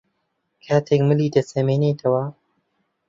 [0.65, 2.25] کاتێک ملی دەچەمێنێتەوە